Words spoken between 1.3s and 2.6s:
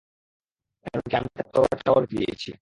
তার তরোয়ারটাও রেখে দিয়েছি।